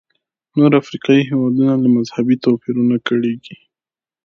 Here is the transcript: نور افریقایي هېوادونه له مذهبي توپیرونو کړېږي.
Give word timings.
نور 0.57 0.71
افریقایي 0.81 1.21
هېوادونه 1.29 1.73
له 1.83 1.87
مذهبي 1.95 2.35
توپیرونو 2.43 2.95
کړېږي. 3.07 3.57